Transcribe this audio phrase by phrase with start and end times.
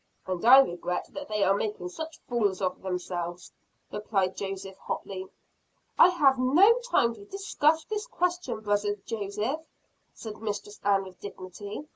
[0.25, 3.51] "And I regret that they are making such fools of themselves,"
[3.91, 5.27] replied Joseph hotly.
[5.99, 9.61] "I have no time to discuss this question, brother Joseph,"
[10.15, 11.87] said Mistress Ann with dignity.